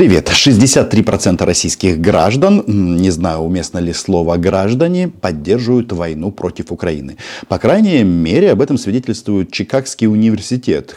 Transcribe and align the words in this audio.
Привет. 0.00 0.30
63% 0.30 1.44
российских 1.44 2.00
граждан, 2.00 2.64
не 2.66 3.10
знаю, 3.10 3.40
уместно 3.40 3.80
ли 3.80 3.92
слово 3.92 4.38
«граждане», 4.38 5.08
поддерживают 5.08 5.92
войну 5.92 6.32
против 6.32 6.72
Украины. 6.72 7.18
По 7.48 7.58
крайней 7.58 8.02
мере, 8.02 8.52
об 8.52 8.62
этом 8.62 8.78
свидетельствует 8.78 9.52
Чикагский 9.52 10.06
университет, 10.06 10.96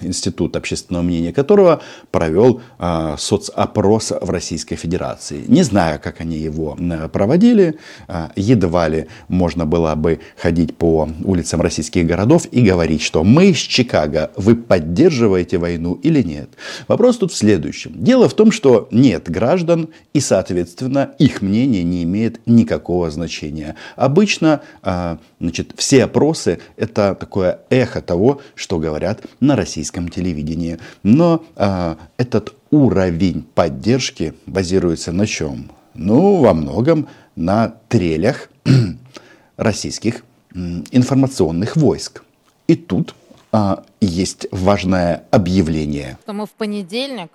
институт 0.00 0.54
общественного 0.54 1.02
мнения 1.02 1.32
которого 1.32 1.80
провел 2.12 2.60
э, 2.78 3.16
соцопрос 3.18 4.12
в 4.20 4.30
Российской 4.30 4.76
Федерации. 4.76 5.42
Не 5.48 5.64
знаю, 5.64 5.98
как 6.00 6.20
они 6.20 6.36
его 6.36 6.78
проводили. 7.12 7.74
Э, 8.06 8.28
едва 8.36 8.86
ли 8.86 9.08
можно 9.26 9.66
было 9.66 9.96
бы 9.96 10.20
ходить 10.40 10.76
по 10.76 11.08
улицам 11.24 11.60
российских 11.60 12.06
городов 12.06 12.46
и 12.52 12.62
говорить, 12.62 13.02
что 13.02 13.24
мы 13.24 13.46
из 13.46 13.58
Чикаго, 13.58 14.30
вы 14.36 14.54
поддерживаете 14.54 15.58
войну 15.58 15.98
или 16.04 16.22
нет. 16.22 16.50
Вопрос 16.86 17.16
тут 17.18 17.32
в 17.32 17.36
следующем. 17.36 17.90
Дело 17.96 18.28
в 18.28 18.34
в 18.43 18.43
том, 18.44 18.52
что 18.52 18.88
нет 18.90 19.30
граждан 19.30 19.88
и, 20.12 20.20
соответственно, 20.20 21.12
их 21.18 21.40
мнение 21.40 21.82
не 21.82 22.02
имеет 22.02 22.46
никакого 22.46 23.10
значения. 23.10 23.74
Обычно 23.96 24.60
а, 24.82 25.16
значит, 25.40 25.72
все 25.78 26.04
опросы– 26.04 26.58
это 26.76 27.14
такое 27.14 27.60
эхо 27.70 28.02
того, 28.02 28.42
что 28.54 28.78
говорят 28.78 29.22
на 29.40 29.56
российском 29.56 30.10
телевидении. 30.10 30.78
Но 31.02 31.42
а, 31.56 31.96
этот 32.18 32.54
уровень 32.70 33.46
поддержки 33.54 34.34
базируется 34.44 35.10
на 35.10 35.26
чем? 35.26 35.70
Ну, 35.94 36.36
во 36.42 36.52
многом 36.52 37.08
на 37.36 37.76
трелях 37.88 38.50
российских 39.56 40.22
информационных 40.52 41.76
войск. 41.76 42.22
И 42.66 42.76
тут 42.76 43.14
а, 43.52 43.84
есть 44.02 44.48
важное 44.50 45.24
объявление. 45.30 46.18
Что 46.24 46.34
мы 46.34 46.44
в 46.44 46.50
понедельник 46.50 47.30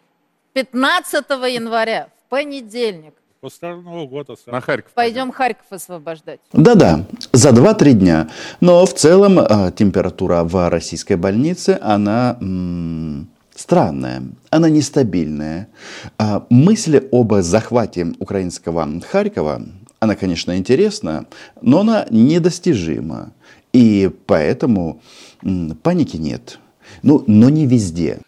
15 0.64 1.26
января, 1.54 2.10
в 2.26 2.30
понедельник, 2.30 3.14
После 3.40 3.74
Нового 3.74 4.06
года. 4.06 4.36
На 4.48 4.60
Харьков. 4.60 4.92
пойдем 4.94 5.32
Харьков 5.32 5.66
освобождать. 5.70 6.42
Да-да, 6.52 7.06
за 7.32 7.52
2-3 7.52 7.94
дня. 7.94 8.30
Но 8.60 8.86
в 8.86 8.94
целом 8.94 9.40
э, 9.40 9.72
температура 9.74 10.44
в 10.44 10.70
российской 10.70 11.16
больнице, 11.16 11.80
она 11.82 12.36
м, 12.42 13.30
странная, 13.56 14.24
она 14.50 14.70
нестабильная. 14.70 15.70
А 16.18 16.46
мысль 16.50 17.02
об 17.14 17.34
захвате 17.36 18.08
украинского 18.20 18.86
Харькова, 19.10 19.62
она, 20.02 20.16
конечно, 20.16 20.58
интересна, 20.58 21.26
но 21.62 21.80
она 21.80 22.06
недостижима. 22.10 23.32
И 23.72 24.12
поэтому 24.26 25.02
м, 25.44 25.78
паники 25.82 26.18
нет. 26.18 26.60
Ну, 27.04 27.24
но 27.28 27.50
не 27.50 27.66
везде. 27.66 28.20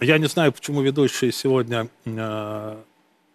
Я 0.00 0.16
не 0.16 0.28
знаю, 0.28 0.50
почему 0.52 0.80
ведущие 0.80 1.30
сегодня 1.30 1.88
э, 2.06 2.76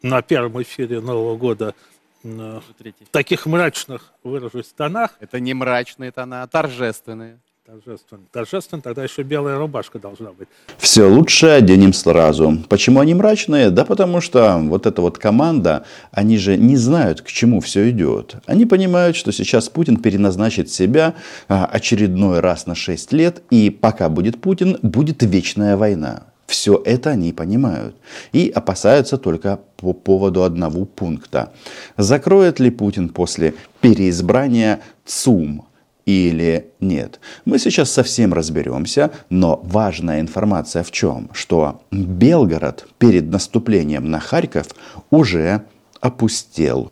на 0.02 0.22
первом 0.24 0.62
эфире 0.64 1.00
Нового 1.00 1.38
года 1.38 1.76
э, 2.24 2.28
в 2.28 3.10
таких 3.12 3.46
мрачных, 3.46 4.14
выражусь, 4.24 4.74
тонах. 4.76 5.12
Это 5.20 5.40
не 5.40 5.54
мрачные 5.54 6.12
тона, 6.12 6.42
а 6.42 6.48
торжественные. 6.48 7.38
Торжественно. 7.68 8.24
Торжественно, 8.32 8.82
тогда 8.82 9.04
еще 9.04 9.24
белая 9.24 9.58
рубашка 9.58 10.00
должна 10.00 10.32
быть. 10.32 10.48
Все 10.78 11.08
лучше 11.08 11.48
оденем 11.48 11.94
сразу. 11.94 12.60
Почему 12.70 13.00
они 13.00 13.14
мрачные? 13.14 13.72
Да 13.72 13.86
потому 13.86 14.22
что 14.22 14.58
вот 14.60 14.88
эта 14.88 15.02
вот 15.02 15.18
команда, 15.20 15.86
они 16.12 16.38
же 16.38 16.58
не 16.58 16.78
знают, 16.78 17.22
к 17.22 17.28
чему 17.28 17.62
все 17.62 17.90
идет. 17.90 18.36
Они 18.46 18.66
понимают, 18.66 19.16
что 19.16 19.32
сейчас 19.32 19.70
Путин 19.70 19.98
переназначит 19.98 20.70
себя 20.70 21.16
а, 21.48 21.66
очередной 21.66 22.40
раз 22.40 22.68
на 22.68 22.76
6 22.76 23.14
лет, 23.14 23.42
и 23.50 23.72
пока 23.72 24.10
будет 24.10 24.42
Путин, 24.42 24.78
будет 24.84 25.24
вечная 25.24 25.76
война. 25.76 26.28
Все 26.48 26.82
это 26.86 27.12
они 27.12 27.34
понимают 27.34 27.96
и 28.32 28.52
опасаются 28.54 29.18
только 29.18 29.60
по 29.78 29.94
поводу 29.94 30.44
одного 30.44 30.86
пункта. 30.86 31.52
Закроет 31.98 32.60
ли 32.60 32.70
Путин 32.70 33.10
после 33.10 33.56
переизбрания 33.82 34.82
ЦУМ 35.06 35.66
или 36.06 36.72
нет. 36.80 37.20
Мы 37.46 37.58
сейчас 37.58 37.92
совсем 37.92 38.34
разберемся, 38.34 39.12
но 39.30 39.60
важная 39.64 40.22
информация 40.22 40.84
в 40.84 40.92
чем? 40.92 41.30
Что 41.34 41.82
Белгород 41.92 42.88
перед 43.00 43.30
наступлением 43.32 44.12
на 44.12 44.20
Харьков 44.20 44.68
уже 45.10 45.64
опустел. 46.00 46.92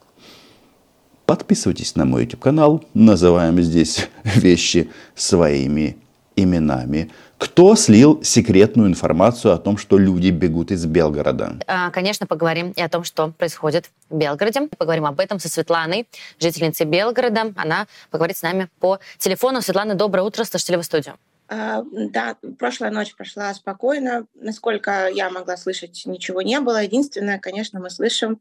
Подписывайтесь 1.25 1.95
на 1.95 2.05
мой 2.05 2.23
YouTube 2.23 2.41
канал, 2.41 2.83
называем 2.93 3.61
здесь 3.61 4.09
вещи 4.23 4.89
своими 5.15 5.97
именами. 6.35 7.11
Кто 7.43 7.75
слил 7.75 8.23
секретную 8.23 8.87
информацию 8.87 9.53
о 9.53 9.57
том, 9.57 9.77
что 9.77 9.97
люди 9.97 10.29
бегут 10.29 10.71
из 10.71 10.85
Белгорода? 10.85 11.59
А, 11.67 11.91
конечно, 11.91 12.25
поговорим 12.25 12.71
и 12.71 12.81
о 12.81 12.87
том, 12.87 13.03
что 13.03 13.31
происходит 13.31 13.91
в 14.09 14.15
Белгороде. 14.15 14.69
Поговорим 14.77 15.05
об 15.05 15.19
этом 15.19 15.39
со 15.39 15.49
Светланой, 15.49 16.07
жительницей 16.39 16.85
Белгорода. 16.85 17.51
Она 17.57 17.87
поговорит 18.11 18.37
с 18.37 18.43
нами 18.43 18.69
по 18.79 18.99
телефону. 19.17 19.61
Светлана, 19.61 19.93
доброе 19.95 20.21
утро. 20.21 20.45
Слышите 20.45 20.71
ли 20.71 20.77
вы 20.77 20.83
студию? 20.83 21.15
А, 21.49 21.83
да, 21.91 22.37
прошлая 22.57 22.91
ночь 22.91 23.13
прошла 23.13 23.53
спокойно. 23.53 24.25
Насколько 24.35 25.09
я 25.09 25.29
могла 25.29 25.57
слышать, 25.57 26.01
ничего 26.05 26.41
не 26.41 26.61
было. 26.61 26.81
Единственное, 26.81 27.39
конечно, 27.39 27.81
мы 27.81 27.89
слышим 27.89 28.39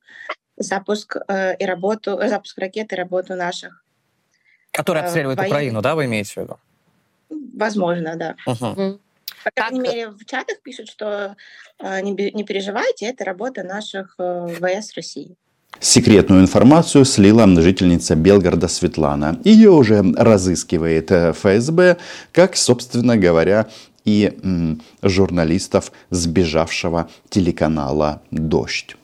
запуск 0.56 1.16
э, 1.26 1.56
и 1.56 1.64
работу, 1.64 2.20
запуск 2.24 2.56
ракет 2.56 2.92
и 2.92 2.94
работу 2.94 3.34
наших. 3.34 3.82
Которые 4.70 5.02
обстреливают 5.02 5.40
военных. 5.40 5.56
Украину, 5.56 5.82
да, 5.82 5.96
вы 5.96 6.04
имеете 6.04 6.34
в 6.34 6.36
виду? 6.36 6.58
Возможно, 7.54 8.16
да. 8.16 8.36
Угу. 8.46 8.98
По 9.44 9.50
крайней 9.54 9.80
как... 9.80 9.88
мере, 9.88 10.08
в 10.10 10.24
чатах 10.24 10.60
пишут, 10.62 10.88
что 10.88 11.36
э, 11.78 12.00
не, 12.02 12.12
не 12.32 12.44
переживайте, 12.44 13.06
это 13.06 13.24
работа 13.24 13.62
наших 13.62 14.14
э, 14.18 14.48
ВС 14.60 14.94
России. 14.94 15.36
Секретную 15.80 16.42
информацию 16.42 17.04
слила 17.04 17.46
жительница 17.60 18.14
Белгорода 18.14 18.68
Светлана. 18.68 19.40
Ее 19.42 19.70
уже 19.70 20.02
разыскивает 20.16 21.10
э, 21.10 21.32
ФСБ, 21.32 21.96
как, 22.30 22.56
собственно 22.56 23.16
говоря, 23.16 23.66
и 24.04 24.38
м, 24.42 24.80
журналистов 25.02 25.92
сбежавшего 26.10 27.08
телеканала 27.30 28.22
«Дождь». 28.30 28.96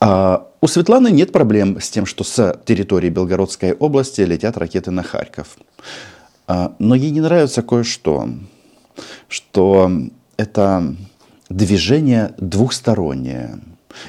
А 0.00 0.46
у 0.60 0.66
Светланы 0.66 1.10
нет 1.10 1.32
проблем 1.32 1.80
с 1.80 1.90
тем, 1.90 2.06
что 2.06 2.24
с 2.24 2.60
территории 2.64 3.08
Белгородской 3.08 3.72
области 3.72 4.20
летят 4.20 4.56
ракеты 4.58 4.90
на 4.90 5.02
Харьков. 5.02 5.56
А, 6.46 6.74
но 6.78 6.94
ей 6.94 7.10
не 7.10 7.20
нравится 7.20 7.62
кое-что, 7.62 8.28
что 9.28 9.90
это 10.36 10.94
движение 11.48 12.34
двухстороннее. 12.38 13.60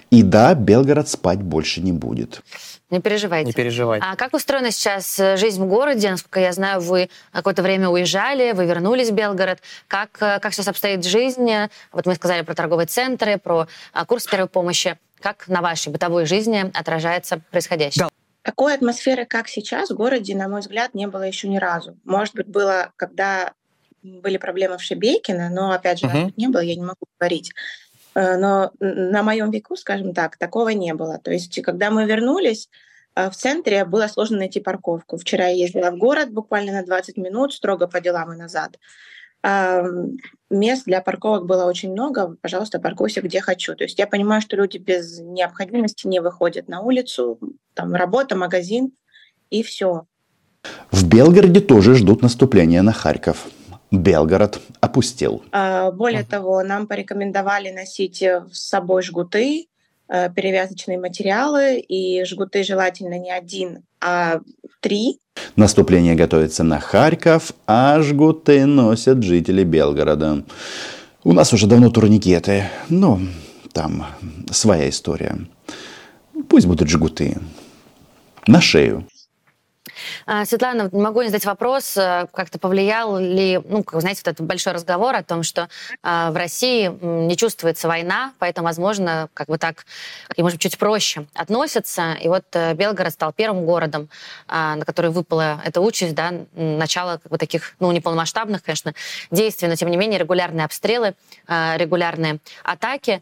И 0.09 0.23
да, 0.23 0.55
Белгород 0.55 1.07
спать 1.07 1.41
больше 1.41 1.81
не 1.81 1.91
будет. 1.91 2.41
Не 2.89 3.01
переживайте. 3.01 3.47
Не 3.47 3.53
переживайте. 3.53 4.05
А 4.07 4.15
как 4.15 4.33
устроена 4.33 4.71
сейчас 4.71 5.19
э, 5.19 5.37
жизнь 5.37 5.61
в 5.61 5.67
городе? 5.67 6.09
Насколько 6.11 6.39
я 6.39 6.53
знаю, 6.53 6.81
вы 6.81 7.09
какое-то 7.31 7.63
время 7.63 7.89
уезжали, 7.89 8.51
вы 8.51 8.65
вернулись 8.65 9.09
в 9.09 9.13
Белгород. 9.13 9.59
Как, 9.87 10.17
э, 10.21 10.39
как 10.39 10.53
сейчас 10.53 10.67
обстоит 10.67 11.03
жизнь? 11.03 11.49
Вот 11.91 12.05
мы 12.05 12.15
сказали 12.15 12.41
про 12.43 12.53
торговые 12.53 12.87
центры, 12.87 13.37
про 13.37 13.67
курс 14.07 14.25
первой 14.27 14.47
помощи. 14.47 14.97
Как 15.19 15.47
на 15.47 15.61
вашей 15.61 15.91
бытовой 15.91 16.25
жизни 16.25 16.71
отражается 16.73 17.41
происходящее? 17.51 18.05
Да. 18.05 18.14
Такой 18.45 18.75
атмосферы, 18.75 19.25
как 19.25 19.47
сейчас, 19.47 19.89
в 19.89 19.95
городе, 19.95 20.35
на 20.35 20.47
мой 20.47 20.59
взгляд, 20.59 20.93
не 20.93 21.07
было 21.07 21.23
еще 21.23 21.47
ни 21.47 21.57
разу. 21.57 21.97
Может 22.03 22.35
быть, 22.35 22.45
было, 22.45 22.91
когда 22.95 23.53
были 24.03 24.37
проблемы 24.37 24.77
в 24.77 24.83
Шебекино, 24.83 25.49
но, 25.49 25.71
опять 25.71 25.97
же, 25.97 26.05
uh-huh. 26.05 26.31
не 26.37 26.47
было, 26.49 26.61
я 26.61 26.75
не 26.75 26.83
могу 26.83 27.07
говорить. 27.19 27.51
Э, 28.13 28.37
но 28.37 28.71
на 28.79 29.23
моем 29.23 29.49
веку, 29.49 29.75
скажем 29.75 30.13
так, 30.13 30.37
такого 30.37 30.69
не 30.69 30.93
было. 30.93 31.17
То 31.17 31.31
есть, 31.31 31.59
когда 31.63 31.89
мы 31.89 32.05
вернулись, 32.05 32.69
э, 33.15 33.31
в 33.31 33.35
центре 33.35 33.83
было 33.83 34.05
сложно 34.05 34.37
найти 34.37 34.59
парковку. 34.59 35.17
Вчера 35.17 35.47
я 35.47 35.55
ездила 35.55 35.89
в 35.89 35.97
город 35.97 36.29
буквально 36.31 36.71
на 36.71 36.85
20 36.85 37.17
минут, 37.17 37.51
строго 37.51 37.87
по 37.87 37.99
делам 37.99 38.31
и 38.31 38.37
назад 38.37 38.77
мест 40.49 40.85
для 40.85 41.01
парковок 41.01 41.45
было 41.45 41.65
очень 41.65 41.91
много. 41.91 42.35
Пожалуйста, 42.41 42.79
паркуйся 42.79 43.21
где 43.21 43.41
хочу. 43.41 43.75
То 43.75 43.83
есть 43.83 43.99
я 43.99 44.07
понимаю, 44.07 44.41
что 44.41 44.55
люди 44.55 44.77
без 44.77 45.19
необходимости 45.19 46.07
не 46.07 46.19
выходят 46.21 46.67
на 46.67 46.81
улицу, 46.81 47.39
там 47.73 47.93
работа, 47.93 48.35
магазин 48.35 48.91
и 49.49 49.63
все. 49.63 50.05
В 50.91 51.07
Белгороде 51.07 51.59
тоже 51.59 51.95
ждут 51.95 52.21
наступления 52.21 52.81
на 52.81 52.91
Харьков. 52.91 53.47
Белгород 53.91 54.59
опустел. 54.81 55.43
А, 55.51 55.91
более 55.91 56.23
того, 56.23 56.63
нам 56.63 56.87
порекомендовали 56.87 57.69
носить 57.69 58.21
с 58.21 58.47
собой 58.51 59.03
жгуты, 59.03 59.67
э, 60.07 60.29
перевязочные 60.33 60.97
материалы, 60.97 61.79
и 61.79 62.23
жгуты 62.25 62.63
желательно 62.63 63.19
не 63.19 63.31
один, 63.31 63.83
а 64.05 64.39
три. 64.81 65.19
Наступление 65.55 66.15
готовится 66.15 66.63
на 66.63 66.79
Харьков, 66.79 67.53
а 67.65 67.99
жгуты 68.01 68.65
носят 68.65 69.23
жители 69.23 69.63
Белгорода. 69.63 70.43
У 71.23 71.33
нас 71.33 71.51
уже 71.53 71.65
давно 71.65 71.89
турникеты, 71.89 72.69
но 72.87 73.19
там 73.73 74.05
своя 74.51 74.89
история. 74.89 75.37
Пусть 76.47 76.67
будут 76.67 76.87
жгуты. 76.87 77.37
На 78.45 78.61
шею. 78.61 79.07
А, 80.25 80.45
Светлана, 80.45 80.89
могу 80.91 81.21
не 81.21 81.27
задать 81.27 81.45
вопрос, 81.45 81.95
э, 81.97 82.27
как-то 82.33 82.59
повлиял 82.59 83.17
ли, 83.17 83.59
ну, 83.65 83.83
как 83.83 83.95
вы 83.95 84.01
знаете, 84.01 84.21
вот 84.25 84.31
этот 84.33 84.45
большой 84.45 84.73
разговор 84.73 85.15
о 85.15 85.23
том, 85.23 85.43
что 85.43 85.69
э, 86.03 86.29
в 86.31 86.35
России 86.35 86.87
не 87.01 87.35
чувствуется 87.37 87.87
война, 87.87 88.33
поэтому, 88.39 88.65
возможно, 88.65 89.29
как 89.33 89.47
бы 89.47 89.57
так, 89.57 89.85
и, 90.35 90.41
может 90.41 90.57
быть, 90.57 90.63
чуть 90.63 90.77
проще 90.77 91.27
относятся. 91.33 92.13
И 92.21 92.27
вот 92.27 92.45
э, 92.53 92.73
Белгород 92.73 93.13
стал 93.13 93.33
первым 93.33 93.65
городом, 93.65 94.09
э, 94.47 94.75
на 94.75 94.85
который 94.85 95.11
выпала 95.11 95.61
эта 95.65 95.81
участь, 95.81 96.15
да, 96.15 96.33
начало 96.53 97.17
как 97.17 97.31
бы 97.31 97.37
таких, 97.37 97.75
ну, 97.79 97.91
неполномасштабных, 97.91 98.63
конечно, 98.63 98.93
действий, 99.31 99.67
но, 99.67 99.75
тем 99.75 99.89
не 99.89 99.97
менее, 99.97 100.19
регулярные 100.19 100.65
обстрелы, 100.65 101.15
регулярные 101.47 102.39
атаки. 102.63 103.21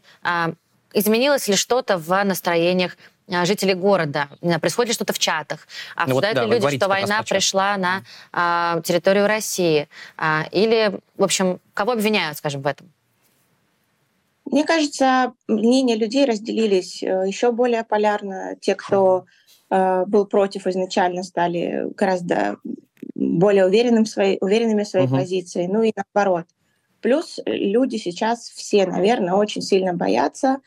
Изменилось 0.92 1.48
ли 1.48 1.56
что-то 1.56 1.98
в 1.98 2.22
настроениях 2.24 2.96
а, 3.28 3.44
жителей 3.44 3.74
города, 3.74 4.28
происходит 4.60 4.94
что-то 4.94 5.12
в 5.12 5.18
чатах, 5.18 5.66
обсуждают 5.96 6.36
ну 6.36 6.42
вот, 6.42 6.50
да, 6.50 6.56
ли 6.56 6.60
люди, 6.60 6.76
что 6.76 6.88
война 6.88 7.22
пришла 7.22 7.76
на 7.76 8.02
а, 8.32 8.80
территорию 8.82 9.26
России, 9.26 9.88
а, 10.16 10.44
или, 10.52 11.00
в 11.16 11.24
общем, 11.24 11.60
кого 11.72 11.92
обвиняют, 11.92 12.38
скажем, 12.38 12.62
в 12.62 12.66
этом? 12.66 12.90
Мне 14.44 14.64
кажется, 14.64 15.32
мнения 15.48 15.96
людей 15.96 16.26
разделились 16.26 17.02
э, 17.02 17.24
еще 17.26 17.50
более 17.50 17.82
полярно. 17.82 18.56
Те, 18.60 18.74
кто 18.74 19.24
э, 19.70 20.04
был 20.06 20.26
против 20.26 20.66
изначально, 20.66 21.22
стали 21.22 21.86
гораздо 21.96 22.58
более 23.14 23.66
уверенным 23.66 24.04
в 24.04 24.08
своей, 24.08 24.38
уверенными 24.40 24.84
в 24.84 24.88
своей 24.88 25.06
угу. 25.06 25.16
позиции, 25.16 25.66
ну 25.66 25.82
и 25.82 25.92
наоборот. 25.96 26.46
Плюс 27.00 27.40
люди 27.46 27.96
сейчас 27.96 28.48
все, 28.48 28.86
наверное, 28.86 29.34
очень 29.34 29.62
сильно 29.62 29.92
боятся, 29.92 30.58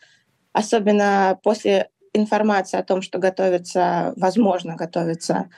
особенно 0.54 1.40
после 1.44 1.90
информация 2.18 2.80
о 2.80 2.84
том, 2.84 3.02
что 3.02 3.20
готовится, 3.20 4.14
возможно, 4.18 4.76
готовится 4.76 5.50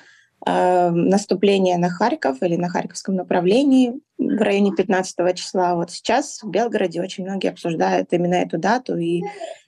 э, 0.46 0.90
наступление 0.90 1.78
на 1.78 1.90
Харьков 1.90 2.42
или 2.44 2.56
на 2.56 2.70
Харьковском 2.70 3.16
направлении 3.16 3.94
в 4.18 4.42
районе 4.42 4.74
15 4.76 5.36
числа. 5.36 5.76
Вот 5.76 5.92
сейчас 5.92 6.42
в 6.44 6.50
Белгороде 6.50 7.02
очень 7.02 7.24
многие 7.24 7.50
обсуждают 7.50 8.14
именно 8.14 8.36
эту 8.36 8.58
дату, 8.58 8.98
и 8.98 9.24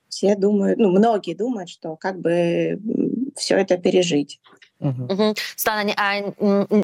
все 0.09 0.35
думают, 0.35 0.77
ну, 0.77 0.91
многие 0.91 1.33
думают, 1.33 1.69
что 1.69 1.95
как 1.95 2.19
бы 2.19 2.79
все 3.35 3.55
это 3.55 3.77
пережить. 3.77 4.41
Угу. 4.81 5.35
А, 5.97 6.23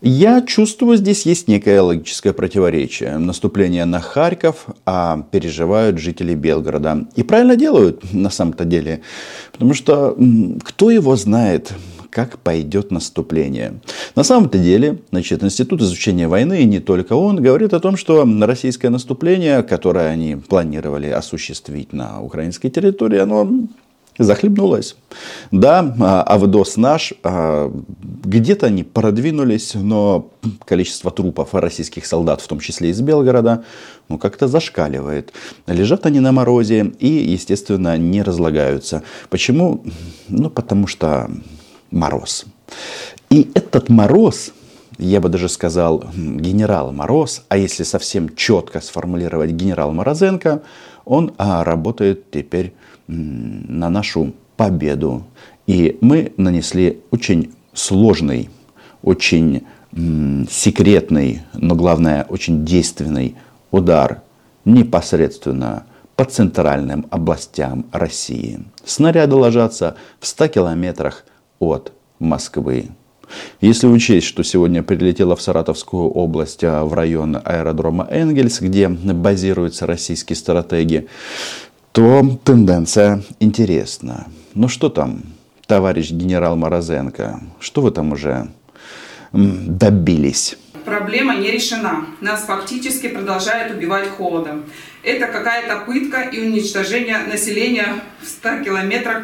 Я 0.01 0.41
чувствую, 0.41 0.97
здесь 0.97 1.25
есть 1.25 1.47
некое 1.47 1.81
логическое 1.81 2.31
противоречие. 2.31 3.17
Наступление 3.17 3.85
на 3.85 3.99
Харьков, 3.99 4.67
а 4.85 5.25
переживают 5.31 5.97
жители 5.97 6.35
Белгорода. 6.35 7.07
И 7.15 7.23
правильно 7.23 7.55
делают 7.55 8.03
на 8.13 8.29
самом-то 8.29 8.65
деле. 8.65 9.01
Потому 9.51 9.73
что 9.73 10.15
кто 10.63 10.91
его 10.91 11.15
знает, 11.15 11.73
как 12.11 12.39
пойдет 12.39 12.91
наступление. 12.91 13.79
На 14.15 14.23
самом-то 14.23 14.57
деле, 14.57 14.99
значит, 15.11 15.43
Институт 15.43 15.81
изучения 15.81 16.27
войны, 16.27 16.61
и 16.61 16.65
не 16.65 16.79
только 16.79 17.13
он, 17.13 17.41
говорит 17.41 17.73
о 17.73 17.79
том, 17.79 17.97
что 17.97 18.27
российское 18.41 18.89
наступление, 18.89 19.61
которое 19.63 20.09
они 20.09 20.35
планировали 20.35 21.09
осуществить 21.09 21.93
на 21.93 22.21
украинской 22.21 22.69
территории, 22.69 23.19
оно 23.19 23.67
захлебнулась. 24.17 24.95
Да, 25.51 25.95
а, 25.99 26.23
Авдос 26.23 26.77
наш, 26.77 27.13
а, 27.23 27.71
где-то 28.01 28.67
они 28.67 28.83
продвинулись, 28.83 29.73
но 29.75 30.31
количество 30.65 31.11
трупов 31.11 31.53
российских 31.53 32.05
солдат, 32.05 32.41
в 32.41 32.47
том 32.47 32.59
числе 32.59 32.89
из 32.89 33.01
Белгорода, 33.01 33.63
ну, 34.09 34.17
как-то 34.17 34.47
зашкаливает. 34.47 35.33
Лежат 35.67 36.05
они 36.05 36.19
на 36.19 36.31
морозе 36.31 36.93
и, 36.99 37.07
естественно, 37.07 37.97
не 37.97 38.21
разлагаются. 38.21 39.03
Почему? 39.29 39.83
Ну, 40.29 40.49
потому 40.49 40.87
что 40.87 41.29
мороз. 41.91 42.45
И 43.29 43.49
этот 43.53 43.89
мороз, 43.89 44.51
я 44.97 45.21
бы 45.21 45.29
даже 45.29 45.49
сказал 45.49 46.05
генерал 46.15 46.91
Мороз, 46.91 47.43
а 47.49 47.57
если 47.57 47.83
совсем 47.83 48.35
четко 48.35 48.81
сформулировать 48.81 49.51
генерал 49.51 49.91
Морозенко, 49.91 50.61
он 51.05 51.33
а, 51.37 51.63
работает 51.63 52.31
теперь 52.31 52.73
на 53.07 53.89
нашу 53.89 54.33
победу. 54.55 55.23
И 55.65 55.97
мы 56.01 56.33
нанесли 56.37 56.99
очень 57.11 57.53
сложный, 57.73 58.49
очень 59.01 59.63
секретный, 60.49 61.41
но 61.53 61.75
главное, 61.75 62.25
очень 62.29 62.65
действенный 62.65 63.35
удар 63.71 64.21
непосредственно 64.65 65.85
по 66.15 66.25
центральным 66.25 67.05
областям 67.09 67.85
России. 67.91 68.59
Снаряды 68.83 69.35
ложатся 69.35 69.95
в 70.19 70.27
100 70.27 70.47
километрах 70.47 71.25
от 71.59 71.93
Москвы. 72.19 72.89
Если 73.61 73.87
учесть, 73.87 74.25
что 74.25 74.43
сегодня 74.43 74.83
прилетела 74.83 75.35
в 75.35 75.41
Саратовскую 75.41 76.09
область, 76.09 76.63
а 76.63 76.85
в 76.85 76.93
район 76.93 77.37
аэродрома 77.43 78.07
Энгельс, 78.09 78.61
где 78.61 78.87
базируются 78.87 79.85
российские 79.85 80.35
стратеги, 80.35 81.07
то 81.97 82.37
тенденция 82.43 83.23
интересна. 83.39 84.27
Ну 84.53 84.67
что 84.67 84.89
там, 84.89 85.23
товарищ 85.65 86.11
генерал 86.11 86.55
Морозенко, 86.55 87.39
что 87.59 87.81
вы 87.81 87.89
там 87.89 88.11
уже 88.11 88.49
добились? 89.33 90.59
Проблема 90.85 91.35
не 91.35 91.49
решена. 91.49 92.05
Нас 92.21 92.43
фактически 92.43 93.07
продолжают 93.07 93.75
убивать 93.75 94.09
холодом. 94.09 94.65
Это 95.01 95.25
какая-то 95.25 95.85
пытка 95.87 96.21
и 96.21 96.39
уничтожение 96.39 97.17
населения 97.17 97.95
в 98.21 98.27
100 98.27 98.63
километрах 98.63 99.23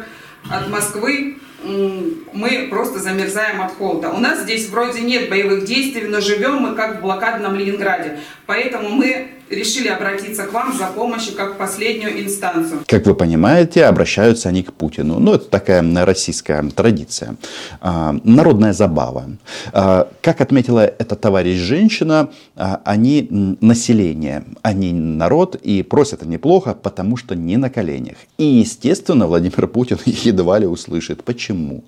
от 0.50 0.68
Москвы. 0.68 1.36
Мы 1.62 2.66
просто 2.68 2.98
замерзаем 2.98 3.62
от 3.62 3.72
холода. 3.72 4.10
У 4.10 4.18
нас 4.18 4.42
здесь 4.42 4.68
вроде 4.68 5.00
нет 5.00 5.30
боевых 5.30 5.64
действий, 5.64 6.08
но 6.08 6.20
живем 6.20 6.56
мы 6.56 6.74
как 6.74 6.98
в 6.98 7.02
блокадном 7.02 7.54
Ленинграде. 7.54 8.18
Поэтому 8.46 8.90
мы 8.90 9.28
решили 9.48 9.88
обратиться 9.88 10.44
к 10.44 10.52
вам 10.52 10.76
за 10.76 10.86
помощью 10.86 11.34
как 11.34 11.56
последнюю 11.56 12.22
инстанцию. 12.24 12.82
Как 12.86 13.06
вы 13.06 13.14
понимаете, 13.14 13.84
обращаются 13.84 14.48
они 14.48 14.62
к 14.62 14.72
Путину. 14.72 15.18
Ну, 15.18 15.34
это 15.34 15.46
такая 15.46 15.82
российская 16.04 16.62
традиция. 16.70 17.36
А, 17.80 18.14
народная 18.24 18.72
забава. 18.72 19.26
А, 19.72 20.08
как 20.20 20.40
отметила 20.40 20.80
эта 20.80 21.16
товарищ 21.16 21.58
женщина, 21.58 22.30
а, 22.56 22.80
они 22.84 23.28
население, 23.60 24.44
они 24.62 24.92
народ, 24.92 25.56
и 25.56 25.82
просят 25.82 26.22
они 26.22 26.38
плохо, 26.38 26.74
потому 26.74 27.16
что 27.16 27.34
не 27.34 27.56
на 27.56 27.70
коленях. 27.70 28.16
И, 28.38 28.44
естественно, 28.44 29.26
Владимир 29.26 29.66
Путин 29.68 29.98
едва 30.04 30.58
ли 30.58 30.66
услышит. 30.66 31.24
Почему? 31.24 31.84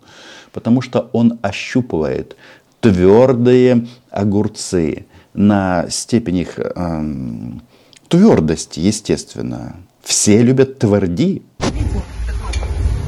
Потому 0.53 0.81
что 0.81 1.11
он 1.13 1.39
ощупывает 1.43 2.37
твердые 2.81 3.87
огурцы 4.11 5.07
на 5.37 5.87
степень 5.91 6.39
их 6.39 6.59
эм, 6.59 7.63
твердости, 8.09 8.81
естественно. 8.81 9.77
Все 10.03 10.43
любят 10.43 10.79
тверди. 10.79 11.43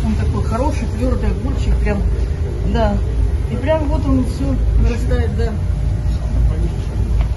Он 0.05 0.15
такой 0.15 0.45
хороший, 0.45 0.87
твердый 0.97 1.31
огурчик, 1.31 1.77
прям, 1.81 2.03
да. 2.73 2.97
И 3.53 3.57
прям 3.57 3.85
вот 3.89 4.05
он 4.07 4.25
все 4.27 4.45
вырастает, 4.81 5.37
да. 5.37 5.53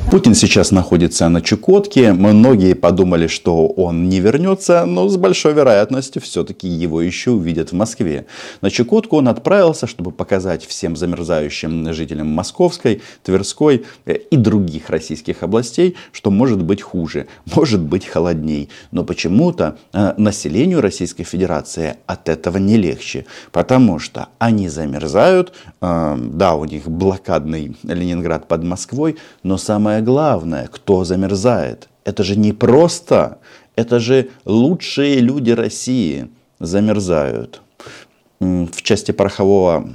Путин 0.09 0.35
сейчас 0.35 0.71
находится 0.71 1.29
на 1.29 1.41
Чукотке. 1.41 2.11
Многие 2.11 2.73
подумали, 2.73 3.27
что 3.27 3.67
он 3.67 4.09
не 4.09 4.19
вернется, 4.19 4.85
но 4.85 5.07
с 5.07 5.15
большой 5.15 5.53
вероятностью 5.53 6.21
все-таки 6.21 6.67
его 6.67 7.01
еще 7.01 7.31
увидят 7.31 7.71
в 7.71 7.75
Москве. 7.75 8.25
На 8.59 8.69
Чукотку 8.69 9.17
он 9.17 9.29
отправился, 9.29 9.87
чтобы 9.87 10.11
показать 10.11 10.65
всем 10.65 10.97
замерзающим 10.97 11.93
жителям 11.93 12.27
Московской, 12.27 13.01
Тверской 13.23 13.85
э, 14.05 14.15
и 14.15 14.35
других 14.35 14.89
российских 14.89 15.43
областей, 15.43 15.95
что 16.11 16.29
может 16.29 16.61
быть 16.61 16.81
хуже, 16.81 17.27
может 17.55 17.81
быть 17.81 18.05
холодней. 18.05 18.69
Но 18.91 19.05
почему-то 19.05 19.77
э, 19.93 20.13
населению 20.17 20.81
Российской 20.81 21.23
Федерации 21.23 21.95
от 22.05 22.27
этого 22.27 22.57
не 22.57 22.75
легче, 22.75 23.25
потому 23.53 23.99
что 23.99 24.27
они 24.39 24.67
замерзают, 24.67 25.53
э, 25.79 26.17
да, 26.17 26.55
у 26.55 26.65
них 26.65 26.89
блокадный 26.89 27.77
Ленинград 27.83 28.49
под 28.49 28.63
Москвой, 28.63 29.15
но 29.43 29.57
самое 29.57 29.90
главное, 29.99 30.69
кто 30.71 31.03
замерзает. 31.03 31.89
Это 32.05 32.23
же 32.23 32.37
не 32.37 32.53
просто, 32.53 33.39
это 33.75 33.99
же 33.99 34.29
лучшие 34.45 35.19
люди 35.19 35.51
России 35.51 36.29
замерзают. 36.59 37.61
В 38.39 38.81
части 38.81 39.11
порохового 39.11 39.89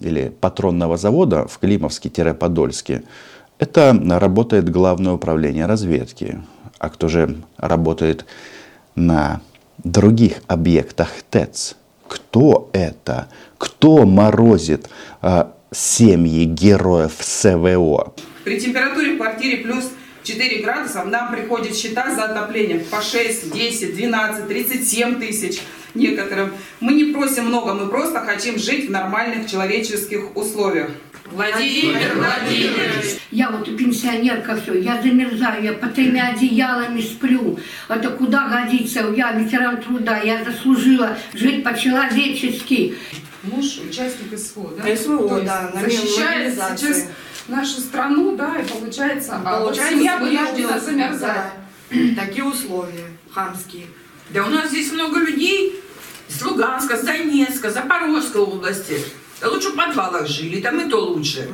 или 0.00 0.28
патронного 0.40 0.96
завода 0.96 1.46
в 1.46 1.58
Климовске-Подольске 1.58 3.04
это 3.58 3.98
работает 4.18 4.68
Главное 4.68 5.12
управление 5.12 5.66
разведки. 5.66 6.42
А 6.78 6.90
кто 6.90 7.08
же 7.08 7.36
работает 7.56 8.26
на 8.94 9.40
других 9.78 10.42
объектах 10.46 11.10
ТЭЦ? 11.30 11.76
Кто 12.06 12.68
это? 12.72 13.28
Кто 13.58 14.04
морозит 14.04 14.88
э, 15.22 15.46
семьи 15.72 16.44
героев 16.44 17.16
СВО? 17.20 18.12
При 18.46 18.60
температуре 18.60 19.14
в 19.14 19.16
квартире 19.16 19.56
плюс 19.56 19.90
4 20.22 20.62
градуса, 20.62 21.02
нам 21.02 21.32
приходят 21.34 21.76
счета 21.76 22.14
за 22.14 22.26
отопление 22.26 22.78
по 22.78 23.02
6, 23.02 23.52
10, 23.52 23.96
12, 23.96 24.46
37 24.46 25.18
тысяч 25.18 25.58
некоторым. 25.94 26.52
Мы 26.78 26.92
не 26.92 27.12
просим 27.12 27.46
много, 27.46 27.74
мы 27.74 27.88
просто 27.88 28.20
хотим 28.20 28.56
жить 28.56 28.86
в 28.86 28.92
нормальных 28.92 29.50
человеческих 29.50 30.36
условиях. 30.36 30.90
Владимир 31.32 32.14
Владимирович. 32.14 33.18
Я 33.32 33.50
вот 33.50 33.64
пенсионерка 33.76 34.60
все, 34.62 34.78
я 34.80 35.02
замерзаю, 35.02 35.64
я 35.64 35.72
по 35.72 35.88
тремя 35.88 36.28
одеялами 36.28 37.00
сплю. 37.00 37.58
Это 37.88 38.10
куда 38.10 38.46
годится? 38.46 39.12
Я 39.16 39.32
ветеран 39.32 39.82
труда, 39.82 40.20
я 40.20 40.44
заслужила 40.44 41.18
жить 41.34 41.64
по-человечески. 41.64 42.94
Муж 43.42 43.78
участник 43.90 44.38
СВО, 44.38 44.72
да? 44.76 44.96
СВО, 44.96 45.40
да, 45.40 45.72
защищает 45.80 46.54
сейчас 46.54 47.06
нашу 47.48 47.80
страну, 47.80 48.36
да, 48.36 48.56
и 48.56 48.68
получается, 48.68 49.40
а 49.44 49.60
вот 49.60 49.76
семья 49.76 50.18
вынуждена 50.18 50.80
замерзать. 50.80 51.52
Такие 52.16 52.44
условия 52.44 53.06
хамские. 53.30 53.86
Да 54.30 54.44
у 54.44 54.50
нас 54.50 54.70
здесь 54.70 54.92
много 54.92 55.20
людей 55.20 55.80
с 56.28 56.44
Луганска, 56.44 56.96
с 56.96 57.02
Донецка, 57.02 57.70
Запорожской 57.70 58.40
области. 58.40 58.98
Да 59.40 59.48
лучше 59.48 59.70
в 59.70 59.76
подвалах 59.76 60.26
жили, 60.26 60.60
там 60.60 60.80
и 60.80 60.90
то 60.90 60.98
лучше. 60.98 61.48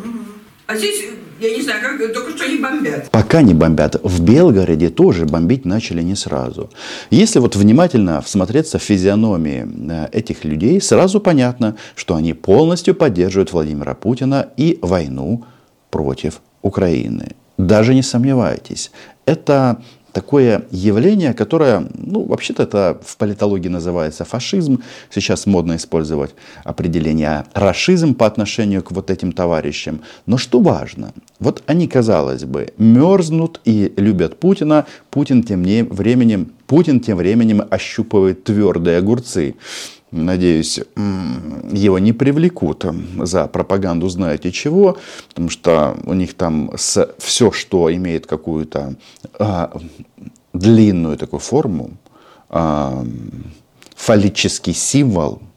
А 0.67 0.77
здесь, 0.77 1.05
я 1.41 1.55
не 1.55 1.61
знаю, 1.61 1.83
как 1.83 2.15
только 2.15 2.31
что 2.31 2.49
не 2.49 2.57
бомбят. 2.57 3.11
Пока 3.11 3.43
не 3.43 3.53
бомбят. 3.53 3.97
В 4.03 4.23
Белгороде 4.23 4.89
тоже 4.89 5.27
бомбить 5.27 5.67
начали 5.67 6.01
не 6.01 6.15
сразу. 6.15 6.71
Если 7.11 7.41
вот 7.41 7.57
внимательно 7.57 8.23
всмотреться 8.23 8.79
в 8.79 8.83
физиономии 8.83 9.69
э, 9.91 10.09
этих 10.13 10.45
людей, 10.45 10.81
сразу 10.81 11.21
понятно, 11.21 11.77
что 11.95 12.15
они 12.15 12.33
полностью 12.33 12.95
поддерживают 12.95 13.53
Владимира 13.53 13.95
Путина 13.95 14.49
и 14.57 14.79
войну 14.81 15.45
против 15.93 16.41
Украины. 16.63 17.37
Даже 17.59 17.95
не 17.95 18.03
сомневайтесь. 18.03 18.91
Это 19.27 19.77
такое 20.13 20.63
явление, 20.71 21.35
которое, 21.35 21.87
ну, 21.95 22.25
вообще-то 22.25 22.63
это 22.63 22.99
в 23.05 23.17
политологии 23.17 23.69
называется 23.69 24.25
фашизм. 24.25 24.83
Сейчас 25.11 25.47
модно 25.47 25.77
использовать 25.77 26.35
определение 26.65 27.45
рашизм 27.55 28.15
по 28.15 28.27
отношению 28.27 28.83
к 28.83 28.93
вот 28.93 29.11
этим 29.11 29.33
товарищам. 29.33 30.01
Но 30.27 30.39
что 30.39 30.61
важно, 30.61 31.13
вот 31.41 31.63
они, 31.67 31.89
казалось 31.89 32.45
бы, 32.45 32.73
мерзнут 32.79 33.61
и 33.65 33.93
любят 33.97 34.41
Путина. 34.41 34.87
Путин 35.11 35.43
тем 35.43 35.63
временем, 35.63 36.53
Путин 36.67 37.01
тем 37.01 37.19
временем 37.19 37.63
ощупывает 37.71 38.45
твердые 38.45 38.99
огурцы. 38.99 39.55
Надеюсь, 40.12 40.78
его 41.73 41.99
не 41.99 42.12
привлекут 42.12 42.85
за 43.23 43.47
пропаганду 43.47 44.09
знаете 44.11 44.52
чего, 44.52 44.99
потому 45.28 45.49
что 45.49 45.97
у 46.04 46.12
них 46.12 46.35
там 46.35 46.71
с, 46.76 47.14
все, 47.19 47.50
что 47.50 47.92
имеет 47.92 48.26
какую-то 48.26 48.95
а, 49.38 49.75
длинную 50.52 51.16
такую 51.16 51.40
форму, 51.40 51.92
а, 52.50 53.04
фаллический 53.97 54.75
символ– 54.75 55.40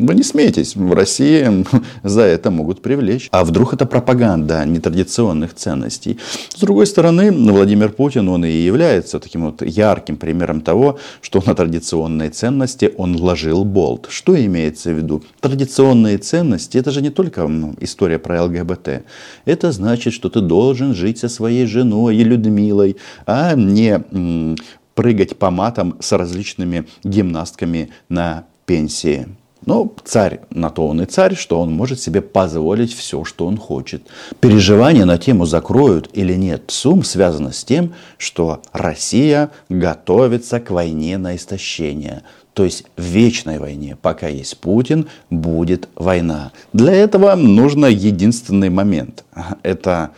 вы 0.00 0.14
не 0.14 0.22
смейтесь, 0.22 0.76
в 0.76 0.92
России 0.92 1.64
за 2.02 2.22
это 2.22 2.50
могут 2.50 2.82
привлечь. 2.82 3.28
А 3.30 3.44
вдруг 3.44 3.74
это 3.74 3.86
пропаганда 3.86 4.64
нетрадиционных 4.64 5.54
ценностей? 5.54 6.18
С 6.48 6.60
другой 6.60 6.86
стороны, 6.86 7.30
Владимир 7.32 7.90
Путин, 7.90 8.28
он 8.28 8.44
и 8.44 8.50
является 8.50 9.18
таким 9.20 9.46
вот 9.46 9.62
ярким 9.62 10.16
примером 10.16 10.60
того, 10.60 10.98
что 11.20 11.42
на 11.46 11.54
традиционные 11.54 12.30
ценности 12.30 12.92
он 12.96 13.16
вложил 13.16 13.64
болт. 13.64 14.06
Что 14.10 14.34
имеется 14.44 14.90
в 14.90 14.96
виду? 14.96 15.22
Традиционные 15.40 16.18
ценности, 16.18 16.78
это 16.78 16.90
же 16.90 17.02
не 17.02 17.10
только 17.10 17.50
история 17.80 18.18
про 18.18 18.44
ЛГБТ. 18.44 19.04
Это 19.44 19.72
значит, 19.72 20.12
что 20.12 20.28
ты 20.28 20.40
должен 20.40 20.94
жить 20.94 21.18
со 21.18 21.28
своей 21.28 21.66
женой 21.66 22.16
и 22.16 22.24
Людмилой, 22.24 22.96
а 23.26 23.54
не 23.54 24.56
прыгать 24.94 25.36
по 25.36 25.50
матам 25.50 25.96
с 26.00 26.12
различными 26.12 26.86
гимнастками 27.04 27.90
на 28.08 28.44
пенсии. 28.66 29.26
Но 29.66 29.94
царь 30.04 30.40
на 30.50 30.70
то 30.70 30.86
он 30.86 31.02
и 31.02 31.06
царь, 31.06 31.34
что 31.34 31.60
он 31.60 31.72
может 31.72 32.00
себе 32.00 32.22
позволить 32.22 32.94
все, 32.94 33.24
что 33.24 33.46
он 33.46 33.56
хочет. 33.56 34.02
Переживания 34.40 35.04
на 35.04 35.18
тему 35.18 35.44
закроют 35.44 36.08
или 36.12 36.34
нет 36.34 36.64
ЦУМ 36.68 37.04
связано 37.04 37.52
с 37.52 37.64
тем, 37.64 37.94
что 38.16 38.62
Россия 38.72 39.50
готовится 39.68 40.60
к 40.60 40.70
войне 40.70 41.18
на 41.18 41.36
истощение. 41.36 42.22
То 42.54 42.64
есть 42.64 42.84
в 42.96 43.02
вечной 43.02 43.58
войне, 43.58 43.96
пока 44.00 44.28
есть 44.28 44.58
Путин, 44.58 45.08
будет 45.28 45.88
война. 45.94 46.52
Для 46.72 46.92
этого 46.92 47.34
нужно 47.34 47.86
единственный 47.86 48.70
момент. 48.70 49.24
Это, 49.62 50.10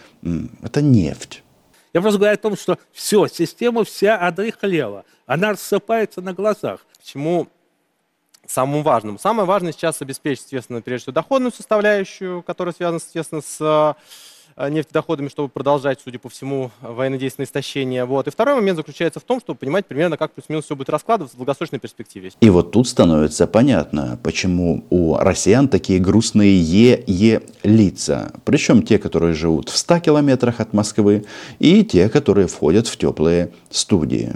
это 0.62 0.82
нефть. 0.82 1.42
Я 1.92 2.00
просто 2.00 2.18
говорю 2.18 2.34
о 2.34 2.38
том, 2.38 2.56
что 2.56 2.78
все, 2.92 3.26
система 3.26 3.84
вся 3.84 4.16
одрыхлела. 4.16 5.04
Она 5.26 5.50
рассыпается 5.50 6.22
на 6.22 6.32
глазах. 6.32 6.80
Почему 6.98 7.48
самым 8.46 8.82
важным. 8.82 9.18
Самое 9.18 9.46
важное 9.46 9.72
сейчас 9.72 10.02
обеспечить, 10.02 10.44
естественно, 10.44 10.82
прежде 10.82 11.04
всего, 11.04 11.14
доходную 11.14 11.52
составляющую, 11.52 12.42
которая 12.42 12.74
связана, 12.74 12.98
естественно, 12.98 13.40
с 13.40 13.58
Э, 13.62 13.94
нефтедоходами, 14.56 15.28
чтобы 15.28 15.48
продолжать, 15.48 16.00
судя 16.02 16.18
по 16.18 16.28
всему, 16.28 16.70
военно-действенное 16.80 17.46
истощение. 17.46 18.04
Вот. 18.04 18.26
И 18.28 18.30
второй 18.30 18.54
момент 18.54 18.76
заключается 18.76 19.20
в 19.20 19.24
том, 19.24 19.40
чтобы 19.40 19.58
понимать 19.58 19.86
примерно, 19.86 20.16
как 20.16 20.32
плюс-минус 20.32 20.64
все 20.64 20.76
будет 20.76 20.90
раскладываться 20.90 21.36
в 21.36 21.38
долгосрочной 21.38 21.78
перспективе. 21.78 22.30
И 22.40 22.50
вот 22.50 22.72
тут 22.72 22.88
становится 22.88 23.46
понятно, 23.46 24.18
почему 24.22 24.84
у 24.90 25.16
россиян 25.16 25.68
такие 25.68 25.98
грустные 25.98 26.60
е-е 26.60 27.42
лица. 27.62 28.32
Причем 28.44 28.82
те, 28.82 28.98
которые 28.98 29.34
живут 29.34 29.68
в 29.68 29.76
100 29.76 30.00
километрах 30.00 30.60
от 30.60 30.72
Москвы, 30.72 31.24
и 31.58 31.84
те, 31.84 32.08
которые 32.08 32.46
входят 32.46 32.86
в 32.86 32.96
теплые 32.96 33.50
студии. 33.70 34.32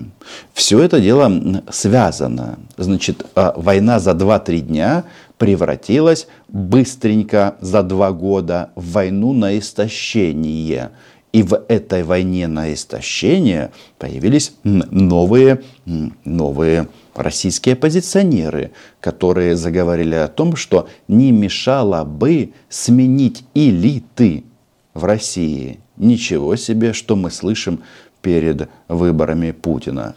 Все 0.52 0.80
это 0.80 1.00
дело 1.00 1.62
связано. 1.70 2.58
Значит, 2.76 3.26
а, 3.34 3.54
война 3.56 4.00
за 4.00 4.12
2-3 4.12 4.60
дня 4.60 5.04
превратилась 5.38 6.28
быстренько 6.48 7.56
за 7.60 7.82
два 7.82 8.12
года 8.12 8.70
в 8.74 8.92
войну 8.92 9.32
на 9.32 9.58
истощение. 9.58 10.90
И 11.32 11.42
в 11.42 11.54
этой 11.68 12.02
войне 12.02 12.46
на 12.46 12.72
истощение 12.72 13.70
появились 13.98 14.54
новые, 14.64 15.62
новые 16.24 16.88
российские 17.14 17.74
оппозиционеры, 17.74 18.72
которые 19.00 19.56
заговорили 19.56 20.14
о 20.14 20.28
том, 20.28 20.56
что 20.56 20.88
не 21.08 21.32
мешало 21.32 22.04
бы 22.04 22.54
сменить 22.70 23.44
элиты 23.54 24.44
в 24.94 25.04
России. 25.04 25.80
Ничего 25.96 26.56
себе, 26.56 26.94
что 26.94 27.16
мы 27.16 27.30
слышим 27.30 27.82
перед 28.22 28.68
выборами 28.88 29.50
Путина. 29.50 30.14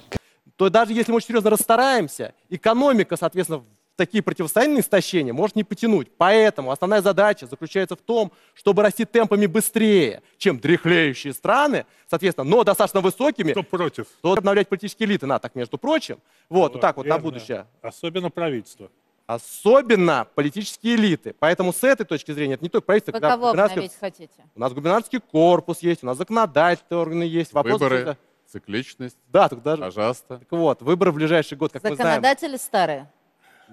То 0.55 0.69
даже 0.69 0.93
если 0.93 1.11
мы 1.11 1.17
очень 1.17 1.27
серьезно 1.27 1.49
расстараемся, 1.49 2.33
экономика, 2.49 3.17
соответственно, 3.17 3.63
такие 3.99 4.23
противостояния 4.23 4.79
истощения 4.79 5.33
может 5.33 5.57
не 5.57 5.65
потянуть. 5.65 6.07
Поэтому 6.17 6.71
основная 6.71 7.01
задача 7.01 7.45
заключается 7.47 7.97
в 7.97 7.99
том, 7.99 8.31
чтобы 8.53 8.81
расти 8.81 9.03
темпами 9.03 9.45
быстрее, 9.45 10.23
чем 10.37 10.57
дряхлеющие 10.57 11.33
страны, 11.33 11.85
соответственно, 12.09 12.49
но 12.49 12.63
достаточно 12.63 13.01
высокими. 13.01 13.51
Кто 13.51 13.61
против? 13.61 14.07
То 14.21 14.33
обновлять 14.33 14.69
политические 14.69 15.09
элиты 15.09 15.25
надо, 15.25 15.41
так 15.41 15.55
между 15.55 15.77
прочим. 15.77 16.19
Вот, 16.47 16.73
вот 16.73 16.81
так 16.81 16.95
вот 16.95 17.05
на 17.05 17.19
будущее. 17.19 17.67
Особенно 17.81 18.29
правительство. 18.29 18.89
Особенно 19.27 20.25
политические 20.33 20.95
элиты. 20.95 21.35
Поэтому 21.37 21.73
с 21.73 21.83
этой 21.83 22.05
точки 22.05 22.31
зрения 22.31 22.53
это 22.53 22.63
не 22.63 22.69
только 22.69 22.85
правительство. 22.85 23.11
Вы 23.11 23.19
кого 23.19 23.49
обновить 23.49 23.91
хотите? 23.99 24.31
У 24.55 24.59
нас 24.59 24.71
губернаторский 24.73 25.19
корпус 25.19 25.79
есть, 25.79 26.03
у 26.03 26.07
нас 26.07 26.17
законодательные 26.17 27.01
органы 27.01 27.23
есть. 27.23 27.51
Вопрос 27.51 27.81
Выборы, 27.81 28.17
цикличность. 28.47 29.17
Да, 29.27 29.49
так 29.49 29.61
даже. 29.61 29.81
Пожалуйста. 29.81 30.37
Так 30.37 30.51
вот, 30.51 30.81
выборы 30.81 31.11
в 31.11 31.15
ближайший 31.15 31.57
год, 31.57 31.73
как 31.73 31.83
мы 31.83 31.95
знаем. 31.95 32.23
Законодатели 32.23 32.55
старые 32.55 33.11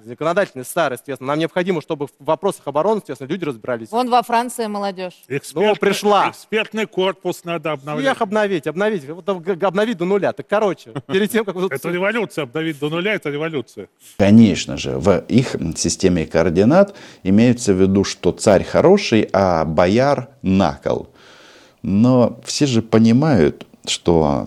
законодательный 0.05 0.65
старый, 0.65 0.97
естественно. 0.97 1.29
Нам 1.29 1.39
необходимо, 1.39 1.81
чтобы 1.81 2.07
в 2.07 2.11
вопросах 2.19 2.67
обороны, 2.67 2.99
естественно, 2.99 3.29
люди 3.29 3.45
разбирались. 3.45 3.91
Вон 3.91 4.11
во 4.11 4.23
Франции 4.23 4.67
молодежь. 4.67 5.15
Экспертный, 5.29 5.69
ну, 5.69 5.77
пришла. 5.77 6.31
Экспертный 6.31 6.87
корпус 6.87 7.45
надо 7.45 7.73
обновлять. 7.73 8.05
Всех 8.05 8.23
обновить, 8.23 8.67
обновить. 8.67 9.09
Вот, 9.09 9.29
обновить 9.29 9.99
до 9.99 10.05
нуля. 10.05 10.33
Так, 10.33 10.47
короче, 10.49 10.93
перед 11.07 11.31
тем, 11.31 11.45
как... 11.45 11.57
Это 11.57 11.91
революция, 11.91 12.45
обновить 12.45 12.79
до 12.79 12.89
нуля, 12.89 13.15
это 13.15 13.31
революция. 13.31 13.89
Конечно 14.19 14.77
же, 14.77 14.99
в 14.99 15.25
их 15.29 15.57
системе 15.77 16.27
координат 16.27 16.95
имеется 17.23 17.73
в 17.73 17.81
виду, 17.81 18.05
что 18.05 18.33
царь 18.33 18.65
хороший, 18.65 19.29
а 19.33 19.65
бояр 19.65 20.29
накол. 20.43 21.09
Но 21.83 22.41
все 22.45 22.67
же 22.67 22.83
понимают, 22.83 23.67
что 23.87 24.47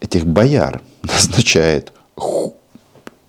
этих 0.00 0.26
бояр 0.26 0.82
назначает 1.02 1.92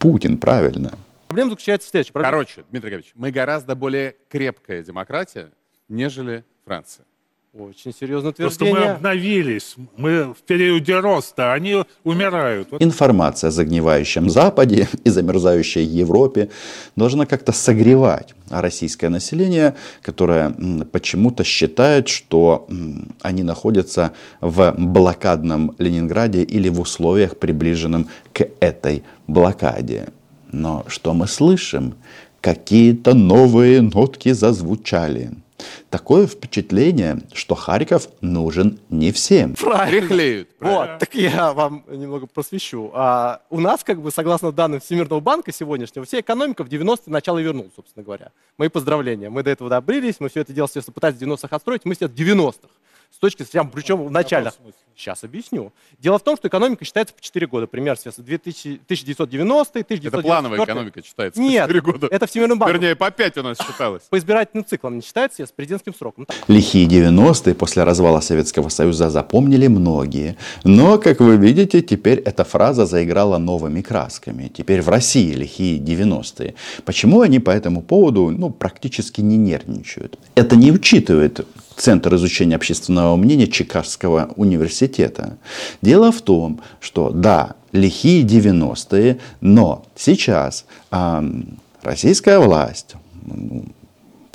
Путин, 0.07 0.37
правильно. 0.37 0.97
Проблема 1.27 1.49
заключается 1.49 1.89
в 1.89 1.91
следующем. 1.91 2.13
Короче, 2.13 2.63
Дмитрий 2.69 2.91
Григорьевич, 2.91 3.11
мы 3.15 3.29
гораздо 3.29 3.75
более 3.75 4.15
крепкая 4.29 4.81
демократия, 4.81 5.51
нежели 5.89 6.45
Франция. 6.63 7.05
Очень 7.54 7.94
серьезное 7.94 8.32
утверждение. 8.32 8.74
Просто 8.74 8.89
мы 8.89 8.96
обновились, 8.96 9.75
мы 9.96 10.34
в 10.34 10.44
периоде 10.46 11.00
роста, 11.00 11.54
они 11.54 11.84
умирают. 12.04 12.68
Информация 12.80 13.48
о 13.48 13.51
загнивающем 13.51 14.30
Западе 14.30 14.88
и 15.04 15.10
замерзающей 15.10 15.84
Европе 15.84 16.50
должна 16.96 17.25
как-то 17.25 17.54
согревать 17.54 18.36
российское 18.50 19.10
население, 19.10 19.75
которое 20.04 20.54
почему-то 20.92 21.44
считает, 21.44 22.10
что 22.10 22.68
они 23.22 23.44
находятся 23.44 24.13
в 24.39 24.75
блокадном 24.77 25.74
Ленинграде 25.80 26.44
или 26.44 26.70
в 26.70 26.80
условиях, 26.80 27.38
приближенном 27.38 28.08
к 28.34 28.48
этой 28.60 29.04
блокаде. 29.25 30.10
Но 30.51 30.86
что 30.88 31.13
мы 31.13 31.27
слышим? 31.27 31.96
Какие-то 32.42 33.16
новые 33.16 33.82
нотки 33.82 34.32
зазвучали. 34.32 35.32
Такое 35.89 36.27
впечатление, 36.27 37.21
что 37.33 37.55
Харьков 37.55 38.09
нужен 38.21 38.79
не 38.89 39.11
всем. 39.11 39.55
Правильно. 39.55 40.45
Вот, 40.59 40.99
так 40.99 41.15
я 41.15 41.53
вам 41.53 41.83
немного 41.87 42.27
просвещу. 42.27 42.91
А, 42.93 43.41
у 43.49 43.59
нас, 43.59 43.83
как 43.83 44.01
бы, 44.01 44.11
согласно 44.11 44.51
данным 44.51 44.79
Всемирного 44.79 45.19
банка 45.19 45.51
сегодняшнего, 45.51 46.05
вся 46.05 46.19
экономика 46.19 46.63
в 46.63 46.67
90-е 46.67 47.11
начало 47.11 47.39
вернулась, 47.39 47.71
собственно 47.75 48.03
говоря. 48.03 48.31
Мои 48.57 48.69
поздравления. 48.69 49.29
Мы 49.29 49.43
до 49.43 49.51
этого 49.51 49.69
добрились, 49.69 50.15
мы 50.19 50.29
все 50.29 50.41
это 50.41 50.53
дело, 50.53 50.65
естественно, 50.65 50.93
пытались 50.93 51.17
в 51.17 51.21
90-х 51.21 51.55
отстроить, 51.55 51.85
мы 51.85 51.95
сейчас 51.95 52.11
в 52.11 52.15
90-х. 52.15 52.67
С 53.11 53.19
точки 53.19 53.43
зрения, 53.43 53.69
причем 53.73 54.03
в 54.05 54.11
начале. 54.11 54.51
Сейчас 54.95 55.23
объясню. 55.23 55.71
Дело 55.99 56.17
в 56.17 56.23
том, 56.23 56.37
что 56.37 56.47
экономика 56.47 56.83
считается 56.83 57.13
по 57.13 57.21
4 57.21 57.45
года. 57.45 57.67
Пример, 57.67 57.97
2000, 57.97 58.81
1990 58.85 59.79
1994 59.79 60.09
Это 60.09 60.21
плановая 60.21 60.63
экономика 60.63 61.03
считается 61.03 61.39
Нет, 61.39 61.67
по 61.67 61.73
4 61.73 61.81
года. 61.81 62.07
это 62.09 62.25
Всемирный 62.25 62.55
банк. 62.55 62.73
Вернее, 62.73 62.95
по 62.95 63.11
5 63.11 63.37
у 63.37 63.43
нас 63.43 63.57
считалось. 63.59 64.03
По 64.09 64.17
избирательным 64.17 64.65
циклам 64.65 64.95
не 64.95 65.03
считается, 65.03 65.45
с 65.45 65.51
президентским 65.51 65.93
сроком. 65.93 66.25
Лихие 66.47 66.87
90-е 66.87 67.53
после 67.53 67.83
развала 67.83 68.21
Советского 68.21 68.69
Союза 68.69 69.11
запомнили 69.11 69.67
многие. 69.67 70.35
Но, 70.63 70.97
как 70.97 71.19
вы 71.19 71.37
видите, 71.37 71.83
теперь 71.83 72.19
эта 72.19 72.43
фраза 72.43 72.87
заиграла 72.87 73.37
новыми 73.37 73.81
красками. 73.81 74.47
Теперь 74.47 74.81
в 74.81 74.89
России 74.89 75.31
лихие 75.33 75.79
90-е. 75.79 76.55
Почему 76.85 77.21
они 77.21 77.39
по 77.39 77.51
этому 77.51 77.83
поводу 77.83 78.31
ну, 78.31 78.49
практически 78.49 79.21
не 79.21 79.37
нервничают? 79.37 80.17
Это 80.33 80.55
не 80.55 80.71
учитывает 80.71 81.45
Центр 81.77 82.15
изучения 82.15 82.55
общественного 82.55 83.15
мнения 83.15 83.48
Чикагского 83.48 84.34
университета. 84.36 85.38
Дело 85.81 86.12
в 86.12 86.22
том, 86.22 86.60
что 86.79 87.12
да, 87.12 87.55
лихие 87.72 88.24
90-е, 88.24 89.19
но 89.41 89.86
сейчас 89.96 90.65
э, 90.91 91.24
российская 91.84 92.39
власть, 92.39 92.96
ну, 93.25 93.65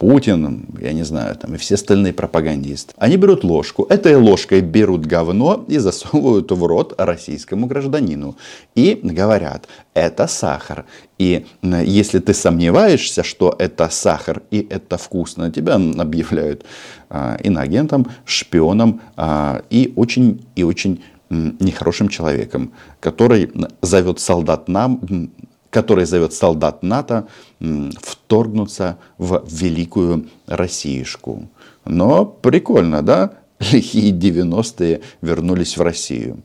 Путин, 0.03 0.67
я 0.81 0.93
не 0.93 1.05
знаю, 1.05 1.37
там 1.37 1.55
и 1.55 1.59
все 1.59 1.77
остальные 1.77 2.13
пропагандисты. 2.13 2.93
Они 2.97 3.17
берут 3.17 3.45
ложку, 3.45 3.87
этой 3.89 4.17
ложкой 4.17 4.61
берут 4.61 5.07
говно 5.07 5.65
и 5.69 5.79
засовывают 5.79 6.51
в 6.51 6.67
рот 6.67 6.95
российскому 6.99 7.67
гражданину. 7.67 8.37
И 8.75 8.99
говорят, 9.01 9.69
это 9.95 10.27
сахар. 10.27 10.87
И 11.19 11.47
если 11.63 12.19
ты 12.19 12.35
сомневаешься, 12.35 13.23
что 13.23 13.55
это 13.57 13.89
сахар 13.91 14.43
и 14.51 14.67
это 14.69 14.99
вкусно, 14.99 15.53
тебя 15.53 15.77
объявляют 15.77 16.65
а, 17.09 17.37
иноагентом, 17.37 18.09
шпионом 18.25 19.03
а, 19.17 19.63
и 19.71 19.93
очень 19.95 20.45
и 20.57 20.65
очень 20.65 21.01
нехорошим 21.31 22.09
человеком, 22.09 22.73
который 23.01 23.51
зовет 23.81 24.21
солдат 24.21 24.69
нам 24.69 25.01
который 25.73 26.05
зовет 26.05 26.35
солдат 26.35 26.83
НАТО 26.83 27.27
вторгнуться 28.03 28.99
в 29.17 29.43
великую 29.49 30.29
Россиюшку. 30.47 31.49
Но 31.87 32.27
прикольно, 32.27 33.03
да? 33.03 33.33
Лихие 33.73 34.13
90-е 34.13 35.01
вернулись 35.23 35.79
в 35.79 35.83
Россию. 35.83 36.43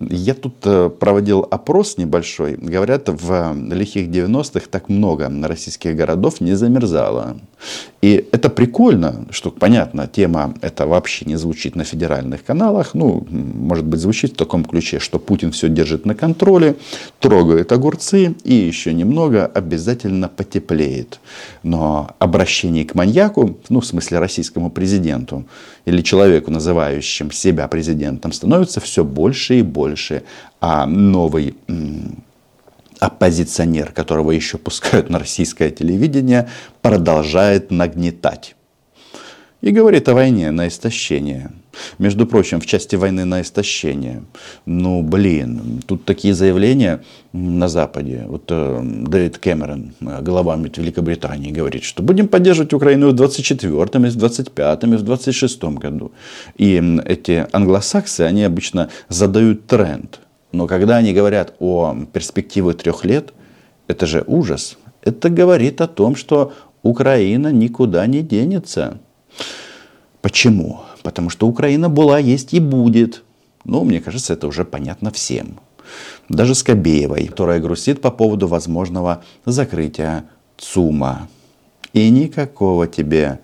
Я 0.00 0.32
тут 0.32 0.54
э, 0.64 0.88
проводил 0.88 1.46
опрос 1.50 1.98
небольшой. 1.98 2.56
Говорят, 2.56 3.10
в 3.10 3.54
лихих 3.70 4.08
90-х 4.08 4.66
так 4.70 4.88
много 4.88 5.30
российских 5.42 5.94
городов 5.94 6.40
не 6.40 6.54
замерзало. 6.54 7.36
И 8.00 8.26
это 8.32 8.48
прикольно, 8.48 9.26
что, 9.30 9.50
понятно, 9.50 10.06
тема 10.06 10.54
это 10.62 10.86
вообще 10.86 11.26
не 11.26 11.36
звучит 11.36 11.76
на 11.76 11.84
федеральных 11.84 12.42
каналах. 12.44 12.94
Ну, 12.94 13.26
может 13.28 13.84
быть, 13.84 14.00
звучит 14.00 14.32
в 14.32 14.36
таком 14.36 14.64
ключе, 14.64 15.00
что 15.00 15.18
Путин 15.18 15.52
все 15.52 15.68
держит 15.68 16.06
на 16.06 16.14
контроле, 16.14 16.76
трогает 17.18 17.70
огурцы 17.70 18.34
и 18.42 18.54
еще 18.54 18.94
немного 18.94 19.44
обязательно 19.44 20.28
потеплеет. 20.28 21.20
Но 21.62 22.08
обращение 22.18 22.86
к 22.86 22.94
маньяку, 22.94 23.58
ну, 23.68 23.80
в 23.80 23.86
смысле 23.86 24.18
российскому 24.18 24.70
президенту 24.70 25.44
или 25.84 26.02
человеку, 26.02 26.50
называющим 26.50 27.30
себя 27.30 27.68
президентом, 27.68 28.32
становится 28.32 28.80
все 28.80 29.04
больше 29.04 29.58
и 29.58 29.62
больше. 29.62 30.22
А 30.60 30.86
новый 30.86 31.56
оппозиционер, 32.98 33.92
которого 33.92 34.30
еще 34.30 34.58
пускают 34.58 35.10
на 35.10 35.18
российское 35.18 35.70
телевидение, 35.70 36.48
продолжает 36.82 37.70
нагнетать. 37.70 38.54
И 39.62 39.70
говорит 39.70 40.08
о 40.08 40.14
войне 40.14 40.50
на 40.50 40.68
истощение. 40.68 41.50
Между 41.98 42.26
прочим, 42.26 42.60
в 42.60 42.66
части 42.66 42.96
войны 42.96 43.24
на 43.24 43.40
истощение. 43.40 44.22
Ну, 44.66 45.02
блин, 45.02 45.82
тут 45.86 46.04
такие 46.04 46.34
заявления 46.34 47.02
на 47.32 47.68
Западе. 47.68 48.24
Вот 48.28 48.44
э, 48.48 48.80
Дэвид 48.82 49.38
Кэмерон, 49.38 49.92
э, 50.00 50.22
глава 50.22 50.56
Великобритании, 50.56 51.52
говорит, 51.52 51.84
что 51.84 52.02
будем 52.02 52.28
поддерживать 52.28 52.72
Украину 52.72 53.10
в 53.10 53.14
24-м, 53.14 54.04
в 54.04 54.16
25-м, 54.16 54.96
в 54.96 55.10
26-м 55.10 55.76
году. 55.76 56.12
И 56.56 56.82
эти 57.04 57.46
англосаксы, 57.52 58.22
они 58.22 58.44
обычно 58.44 58.88
задают 59.08 59.66
тренд– 59.66 60.20
но 60.52 60.66
когда 60.66 60.96
они 60.96 61.12
говорят 61.12 61.54
о 61.58 61.96
перспективе 62.12 62.72
трех 62.72 63.04
лет, 63.04 63.32
это 63.86 64.06
же 64.06 64.24
ужас. 64.26 64.78
Это 65.02 65.30
говорит 65.30 65.80
о 65.80 65.86
том, 65.86 66.16
что 66.16 66.52
Украина 66.82 67.52
никуда 67.52 68.06
не 68.06 68.22
денется. 68.22 68.98
Почему? 70.20 70.80
Потому 71.02 71.30
что 71.30 71.46
Украина 71.46 71.88
была, 71.88 72.18
есть 72.18 72.52
и 72.54 72.60
будет. 72.60 73.22
Ну, 73.64 73.84
мне 73.84 74.00
кажется, 74.00 74.32
это 74.32 74.46
уже 74.46 74.64
понятно 74.64 75.10
всем. 75.10 75.60
Даже 76.28 76.54
Скобеевой, 76.54 77.26
которая 77.26 77.60
грустит 77.60 78.00
по 78.00 78.10
поводу 78.10 78.46
возможного 78.46 79.24
закрытия 79.44 80.24
ЦУМа. 80.58 81.28
И 81.92 82.08
никакого 82.10 82.86
тебе 82.86 83.40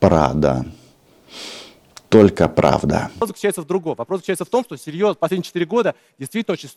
Прада 0.00 0.64
только 2.14 2.48
правда. 2.48 3.10
Вопрос 3.14 3.30
заключается 3.30 3.62
в 3.62 3.66
другом. 3.66 3.96
Вопрос 3.96 4.20
заключается 4.20 4.44
в 4.44 4.48
том, 4.48 4.62
что 4.62 4.76
серьез, 4.76 5.16
последние 5.16 5.46
4 5.46 5.66
года 5.66 5.96
действительно 6.16 6.52
очень 6.52 6.68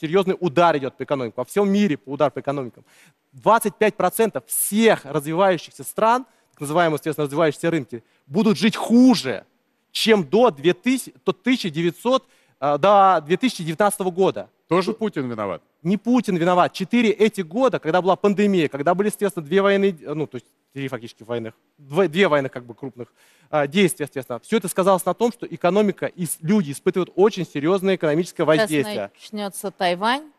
серьезный 0.00 0.34
удар 0.40 0.74
идет 0.78 0.96
по 0.96 1.04
экономике. 1.04 1.34
Во 1.36 1.44
всем 1.44 1.70
мире 1.70 1.98
удар 2.06 2.30
по 2.30 2.40
экономикам. 2.40 2.82
25% 3.34 4.42
всех 4.46 5.04
развивающихся 5.04 5.84
стран, 5.84 6.24
называемые, 6.60 6.96
естественно, 6.96 7.24
развивающиеся 7.24 7.70
рынки, 7.70 8.04
будут 8.26 8.58
жить 8.58 8.76
хуже, 8.76 9.44
чем 9.90 10.24
до, 10.24 10.50
2000, 10.50 11.14
до 11.24 11.32
1900 11.32 12.26
а, 12.64 12.78
до 12.78 13.20
2019 13.26 14.00
года. 14.02 14.48
Тоже 14.68 14.92
Путин 14.92 15.28
виноват? 15.28 15.62
Не 15.82 15.96
Путин 15.96 16.36
виноват. 16.36 16.72
Четыре 16.72 17.10
эти 17.10 17.40
года, 17.40 17.78
когда 17.78 18.00
была 18.00 18.16
пандемия, 18.16 18.68
когда 18.68 18.94
были, 18.94 19.08
естественно, 19.08 19.44
две 19.44 19.60
войны, 19.60 19.98
ну, 20.00 20.26
то 20.26 20.36
есть 20.36 20.46
три 20.72 20.88
фактически 20.88 21.24
войны, 21.24 21.52
две 21.76 22.28
войны 22.28 22.48
как 22.48 22.64
бы 22.64 22.74
крупных 22.74 23.12
а, 23.50 23.66
действий, 23.66 24.04
естественно. 24.04 24.38
Все 24.40 24.56
это 24.58 24.68
сказалось 24.68 25.04
на 25.04 25.12
том, 25.12 25.32
что 25.32 25.44
экономика 25.44 26.06
и 26.06 26.26
люди 26.40 26.72
испытывают 26.72 27.10
очень 27.16 27.44
серьезное 27.44 27.96
экономическое 27.96 28.44
воздействие. 28.44 29.10
Сейчас 29.12 29.32
начнется 29.32 29.70
Тайвань, 29.70 30.31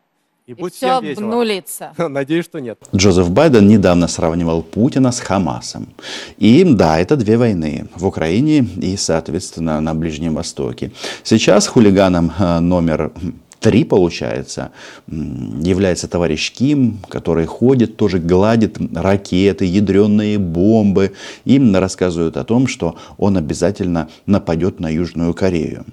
и, 0.46 0.50
и 0.50 0.54
будет 0.54 0.74
все 0.74 1.00
всем 1.00 1.24
обнулится. 1.24 1.92
Надеюсь, 2.08 2.44
что 2.44 2.58
нет. 2.58 2.78
Джозеф 2.94 3.30
Байден 3.30 3.66
недавно 3.66 4.08
сравнивал 4.08 4.62
Путина 4.62 5.10
с 5.10 5.20
Хамасом. 5.20 5.88
И 6.36 6.64
да, 6.64 6.98
это 6.98 7.16
две 7.16 7.38
войны 7.38 7.86
в 7.96 8.06
Украине 8.06 8.58
и, 8.58 8.96
соответственно, 8.96 9.80
на 9.80 9.94
Ближнем 9.94 10.34
Востоке. 10.34 10.92
Сейчас 11.22 11.66
хулиганом 11.66 12.32
э, 12.38 12.58
номер 12.60 13.12
три, 13.60 13.84
получается, 13.84 14.72
является 15.06 16.06
товарищ 16.06 16.52
Ким, 16.52 16.98
который 17.08 17.46
ходит, 17.46 17.96
тоже 17.96 18.18
гладит 18.18 18.76
ракеты, 18.94 19.64
ядреные 19.64 20.38
бомбы. 20.38 21.12
Им 21.46 21.74
рассказывают 21.74 22.36
о 22.36 22.44
том, 22.44 22.66
что 22.66 22.98
он 23.16 23.38
обязательно 23.38 24.10
нападет 24.26 24.80
на 24.80 24.90
Южную 24.90 25.32
Корею. 25.32 25.86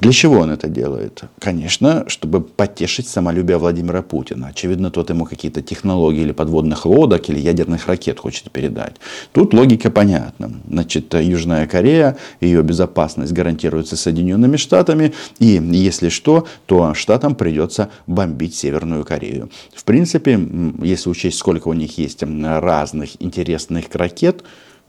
Для 0.00 0.12
чего 0.12 0.38
он 0.38 0.50
это 0.50 0.68
делает? 0.68 1.22
Конечно, 1.40 2.04
чтобы 2.08 2.40
потешить 2.40 3.08
самолюбие 3.08 3.58
Владимира 3.58 4.02
Путина. 4.02 4.48
Очевидно, 4.48 4.90
тот 4.90 5.10
ему 5.10 5.24
какие-то 5.24 5.62
технологии 5.62 6.22
или 6.22 6.32
подводных 6.32 6.86
лодок, 6.86 7.28
или 7.28 7.38
ядерных 7.38 7.86
ракет 7.86 8.18
хочет 8.18 8.50
передать. 8.50 8.96
Тут 9.32 9.54
логика 9.54 9.90
понятна. 9.90 10.52
Значит, 10.68 11.14
Южная 11.14 11.66
Корея, 11.66 12.16
ее 12.40 12.62
безопасность 12.62 13.32
гарантируется 13.32 13.96
Соединенными 13.96 14.56
Штатами, 14.56 15.12
и 15.38 15.60
если 15.72 16.08
что, 16.08 16.46
то 16.66 16.94
Штатам 16.94 17.34
придется 17.34 17.90
бомбить 18.06 18.54
Северную 18.54 19.04
Корею. 19.04 19.50
В 19.74 19.84
принципе, 19.84 20.38
если 20.82 21.10
учесть, 21.10 21.38
сколько 21.38 21.68
у 21.68 21.72
них 21.72 21.98
есть 21.98 22.22
разных 22.22 23.22
интересных 23.22 23.86
ракет, 23.92 24.44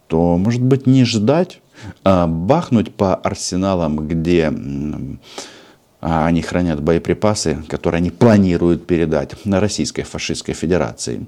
то, 0.09 0.37
может 0.37 0.61
быть, 0.61 0.87
не 0.87 1.05
ждать, 1.05 1.61
а 2.03 2.27
бахнуть 2.27 2.93
по 2.93 3.15
арсеналам, 3.15 4.07
где 4.07 4.51
а 6.01 6.27
они 6.27 6.41
хранят 6.41 6.81
боеприпасы, 6.81 7.61
которые 7.67 7.99
они 7.99 8.09
планируют 8.09 8.87
передать 8.87 9.45
на 9.45 9.59
Российской 9.59 10.03
фашистской 10.03 10.53
Федерации. 10.53 11.25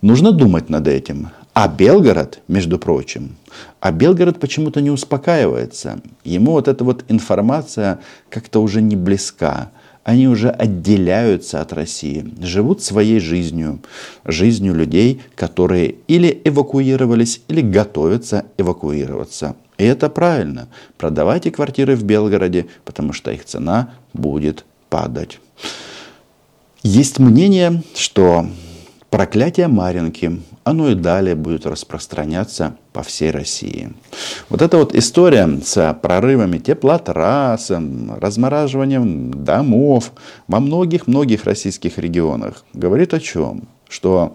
Нужно 0.00 0.32
думать 0.32 0.70
над 0.70 0.86
этим. 0.88 1.30
А 1.54 1.68
Белгород, 1.68 2.40
между 2.48 2.78
прочим, 2.78 3.36
а 3.80 3.92
Белгород 3.92 4.40
почему-то 4.40 4.80
не 4.80 4.90
успокаивается. 4.90 6.00
Ему 6.24 6.52
вот 6.52 6.68
эта 6.68 6.84
вот 6.84 7.04
информация 7.08 7.98
как-то 8.30 8.62
уже 8.62 8.80
не 8.80 8.96
близка. 8.96 9.70
Они 10.04 10.26
уже 10.26 10.50
отделяются 10.50 11.60
от 11.60 11.72
России, 11.72 12.26
живут 12.40 12.82
своей 12.82 13.20
жизнью, 13.20 13.80
жизнью 14.24 14.74
людей, 14.74 15.22
которые 15.36 15.96
или 16.08 16.42
эвакуировались, 16.44 17.40
или 17.46 17.60
готовятся 17.60 18.46
эвакуироваться. 18.58 19.54
И 19.78 19.84
это 19.84 20.08
правильно. 20.08 20.68
Продавайте 20.98 21.50
квартиры 21.52 21.94
в 21.94 22.02
Белгороде, 22.02 22.66
потому 22.84 23.12
что 23.12 23.30
их 23.30 23.44
цена 23.44 23.94
будет 24.12 24.64
падать. 24.90 25.38
Есть 26.82 27.20
мнение, 27.20 27.82
что 27.94 28.46
проклятие 29.12 29.68
Маринки, 29.68 30.40
оно 30.64 30.88
и 30.88 30.94
далее 30.94 31.34
будет 31.34 31.66
распространяться 31.66 32.76
по 32.94 33.02
всей 33.02 33.30
России. 33.30 33.92
Вот 34.48 34.62
эта 34.62 34.78
вот 34.78 34.94
история 34.94 35.60
с 35.62 35.98
прорывами 36.00 36.56
теплотрасс, 36.56 37.70
размораживанием 37.70 39.44
домов 39.44 40.12
во 40.48 40.60
многих-многих 40.60 41.44
российских 41.44 41.98
регионах 41.98 42.64
говорит 42.72 43.12
о 43.12 43.20
чем? 43.20 43.68
Что 43.86 44.34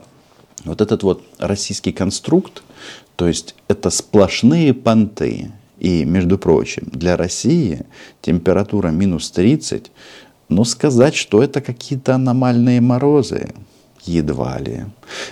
вот 0.63 0.79
этот 0.79 1.01
вот 1.01 1.23
российский 1.39 1.91
конструкт, 1.91 2.61
то 3.15 3.27
есть 3.27 3.55
это 3.67 3.89
сплошные 3.89 4.75
понты. 4.75 5.51
И, 5.79 6.05
между 6.05 6.37
прочим, 6.37 6.83
для 6.91 7.17
России 7.17 7.81
температура 8.21 8.89
минус 8.89 9.31
30, 9.31 9.91
но 10.49 10.63
сказать, 10.65 11.15
что 11.15 11.41
это 11.41 11.61
какие-то 11.61 12.13
аномальные 12.13 12.79
морозы, 12.79 13.49
едва 14.03 14.59
ли. 14.59 14.85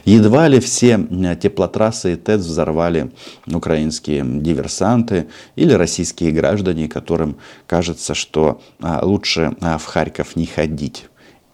Едва 0.06 0.48
ли 0.48 0.60
все 0.60 1.00
теплотрассы 1.42 2.14
и 2.14 2.16
ТЭЦ 2.16 2.42
взорвали 2.42 3.12
украинские 3.48 4.24
диверсанты 4.26 5.28
или 5.56 5.74
российские 5.74 6.32
граждане, 6.32 6.88
которым 6.88 7.38
кажется, 7.68 8.14
что 8.14 8.62
а, 8.82 9.06
лучше 9.06 9.56
а, 9.62 9.78
в 9.78 9.86
Харьков 9.86 10.36
не 10.36 10.46
ходить. 10.46 11.06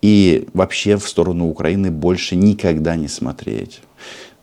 И 0.02 0.48
вообще 0.54 0.98
в 0.98 1.08
сторону 1.08 1.48
Украины 1.48 1.92
больше 1.92 2.36
никогда 2.36 2.96
не 2.96 3.08
смотреть 3.08 3.82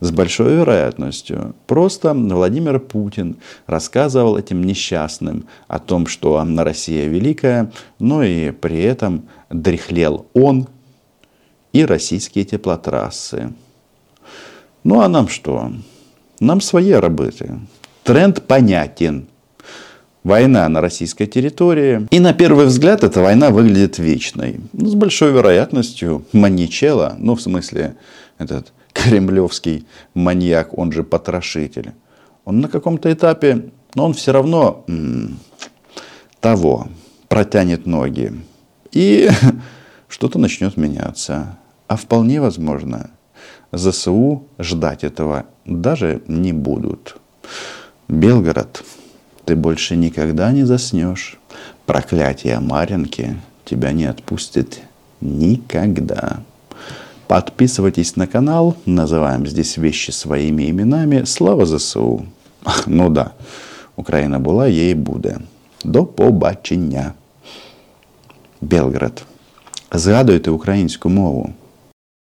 с 0.01 0.11
большой 0.11 0.55
вероятностью. 0.55 1.55
Просто 1.67 2.15
Владимир 2.15 2.79
Путин 2.79 3.39
рассказывал 3.67 4.37
этим 4.37 4.63
несчастным 4.63 5.47
о 5.67 5.79
том, 5.79 6.07
что 6.07 6.47
Россия 6.57 7.09
великая, 7.09 7.73
но 7.99 8.23
и 8.23 8.53
при 8.53 8.81
этом 8.83 9.29
дряхлел 9.51 10.27
он 10.35 10.69
и 11.73 11.85
российские 11.85 12.45
теплотрассы. 12.45 13.53
Ну 14.85 15.01
а 15.01 15.09
нам 15.09 15.29
что? 15.29 15.73
Нам 16.41 16.61
свои 16.61 16.93
работы. 16.93 17.61
Тренд 18.05 18.47
понятен. 18.47 19.27
Война 20.25 20.69
на 20.69 20.81
российской 20.81 21.27
территории. 21.27 22.07
И 22.11 22.21
на 22.21 22.33
первый 22.33 22.67
взгляд 22.67 23.05
эта 23.05 23.21
война 23.21 23.51
выглядит 23.51 23.99
вечной. 23.99 24.61
Ну, 24.73 24.87
с 24.89 24.95
большой 24.95 25.33
вероятностью 25.33 26.25
маньячела, 26.33 27.17
ну 27.19 27.35
в 27.35 27.41
смысле 27.41 27.97
этот 28.39 28.73
кремлевский 28.93 29.87
маньяк, 30.15 30.77
он 30.77 30.93
же 30.93 31.03
потрошитель, 31.05 31.93
он 32.45 32.61
на 32.61 32.69
каком-то 32.69 33.13
этапе, 33.13 33.71
но 33.95 34.07
он 34.07 34.13
все 34.15 34.33
равно 34.33 34.85
м- 34.89 35.39
того, 36.41 36.89
протянет 37.29 37.87
ноги. 37.87 38.33
И 38.93 39.31
что-то 40.18 40.40
начнет 40.40 40.78
меняться. 40.78 41.58
А 41.88 41.96
вполне 41.96 42.42
возможно, 42.42 43.10
ЗСУ 43.72 44.44
ждать 44.60 45.04
этого 45.04 45.46
даже 45.66 46.22
не 46.28 46.54
будут. 46.54 47.18
Белгород, 48.08 48.84
ты 49.46 49.56
больше 49.56 49.96
никогда 49.96 50.52
не 50.52 50.64
заснешь. 50.64 51.40
Проклятие 51.86 52.60
Маринки 52.60 53.38
тебя 53.66 53.92
не 53.92 54.06
отпустит 54.06 54.82
никогда. 55.22 56.40
Подписывайтесь 57.28 58.16
на 58.16 58.28
канал, 58.28 58.76
называем 58.86 59.48
здесь 59.48 59.78
вещи 59.78 60.12
своими 60.12 60.70
именами. 60.70 61.24
Слава 61.24 61.66
ЗСУ! 61.66 62.26
Ну 62.88 63.10
да, 63.10 63.32
Україна 63.96 64.40
була, 64.40 64.68
є 64.68 64.90
і 64.90 64.96
буде. 64.96 65.38
До 65.84 66.06
побачення. 66.06 67.14
Белград. 68.62 69.24
Згадуйте 69.93 70.51
українську 70.51 71.09
мову. 71.09 71.51